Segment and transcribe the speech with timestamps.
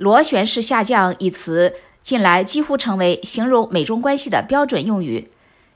[0.00, 5.28] 螺旋式下降一词近来几乎成为形容美中关系的标准用语，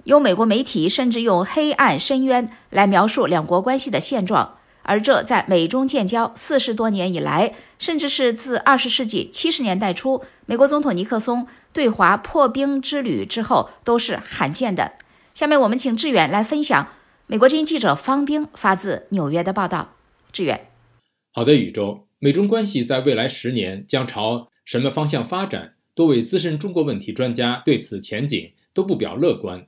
[0.02, 14.92] 有美国媒体甚至用“黑暗深渊”来描述两国关系的现状，而这在美中建交四十多年以来，甚至是自二十世纪七十年代初美国总统尼克松对华破冰之旅之后都是罕见的。
[15.34, 16.88] 下面我们请志远来分享
[17.26, 19.90] 美国之音记者方冰发自纽约的报道。
[20.32, 20.66] 志远，
[21.34, 22.06] 好的，宇宙。
[22.24, 25.74] 美中关系在未来十年将朝什么方向发展？
[25.94, 29.66] 多位资深中国问题专家对此前景都不表乐观。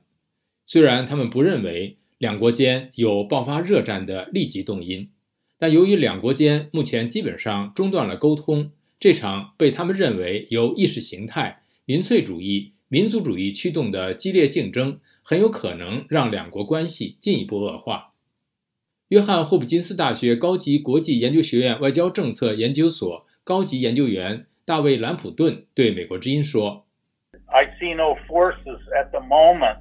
[0.65, 5.11] 虽然他们不认为两国间有爆发热战的立即动因，
[5.59, 18.13] 但由于两国间目前基本上中断了沟通，这场被他们认为由意识形态、民粹主义、民族主义驱动的激烈竞争，很有可能让两国关系进一步恶化。
[19.09, 26.85] 约翰霍普金斯大学高级国际研究学院外交政策研究所高级研究员大卫·兰普顿对美国之音说
[27.45, 29.77] ：“I see no forces at the moment：“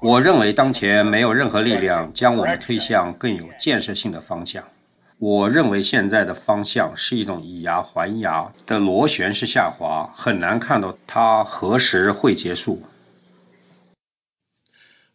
[0.00, 4.64] 我认为当前没有任何力量将我们推向更有建设性的方向。
[5.18, 12.82] 我认为现在的方向是一种以牙还牙的螺旋式下滑，很难看到它何时会结束。”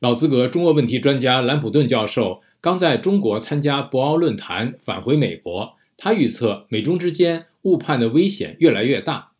[0.03, 5.77] 老资格中国问题专家兰普顿教授刚在中国参加博鳌论坛，返回美国。
[5.95, 9.31] 他预测美中之间误判的危险越来越大。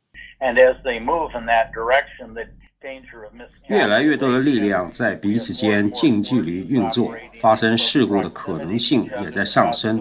[3.68, 10.00] 越来越多的力量在彼此间近距离运作，发生事故的可能性也在上升。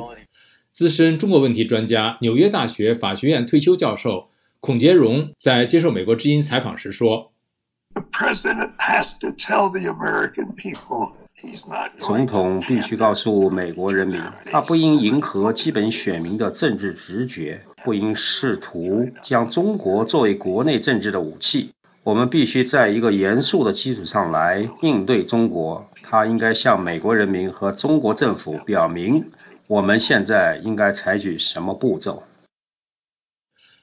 [0.70, 4.28] 资深中国问题专家、纽约大学法学院退休教授
[4.60, 7.31] 孔杰荣在接受美国之音采访时说。
[11.98, 21.70] 总统必须告诉美国人民，他不应迎合基本选民的政治直觉，不应试图将中国作为国内政治的武器。
[22.04, 25.88] 我们必须在一个严肃的基础上来应对中国。
[26.02, 29.30] 他应该向美国人民和中国政府表明，
[29.66, 32.22] 我们现在应该采取什么步骤。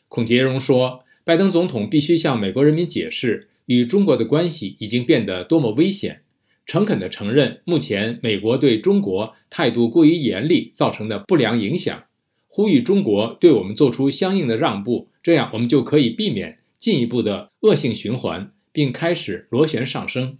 [0.07, 3.48] 孔杰荣说，拜登总统必须向美国人民解释。
[3.69, 6.23] 与中国的关系已经变得多么危险，
[6.65, 12.05] 诚恳地承认目前美国对中国态度过于严厉造成的不良影响，
[12.47, 20.39] 呼吁中国对我们做出相应的让步，这样我们就可以避免进一步的恶性循环，并开始螺旋上升。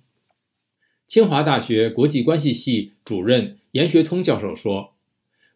[1.06, 4.96] 清华大学国际关系系主任严学通教授说：“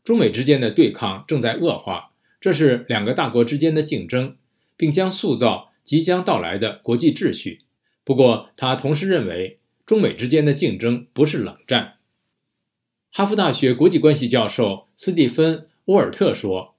[0.06, 4.36] 中美之间的对抗正在恶化，这是两个大国之间的竞争，
[4.78, 7.62] 并将塑造即将到来的国际秩序。”
[8.06, 11.94] 不过，他同时认为，中美之间的竞争不是冷战。
[13.12, 16.76] 哈佛大学国际关系教授斯蒂芬·沃尔特说：“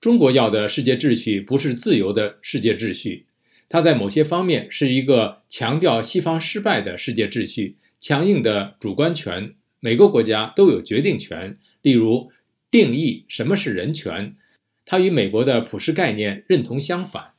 [0.00, 3.26] 中国要的世界秩序不是自由的世界秩序，
[3.68, 11.56] 它在某些方面是一个强调西方失败的世界秩序，强硬的主观权，每个国家都有决定权。
[11.80, 12.30] 例如，
[12.70, 14.36] 定义什么是人权，
[14.84, 17.32] 它与美国的普世概念认同相反。”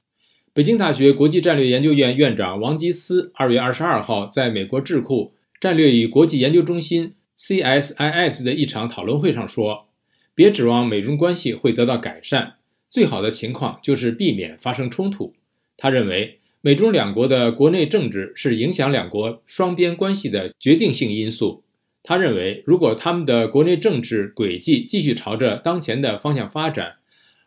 [0.56, 9.88] 北京大学国际战略研究院院长王吉思二月二十二号在美国智库战略与国际研究中心 （CSIS） 的一场讨论会上说
[10.36, 12.52] ：“别指望美中关系会得到改善，
[12.92, 15.34] 最好的情况就是避免发生冲突。”
[15.76, 21.64] 他认为，美中两国的国内政治是影响两国双边关系的决定性因素。
[22.04, 26.98] 他认为，如果他们的国内政治轨迹继续朝着当前的方向发展，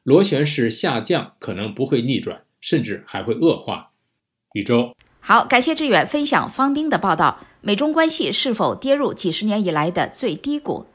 [0.02, 2.42] 螺旋式下降可能不会逆转。
[2.60, 3.90] 甚至还会恶化。
[4.52, 7.40] 宇宙好，感谢志远分享方斌的报道。
[7.60, 10.84] 美中关系是否跌入几十年以来的最低谷？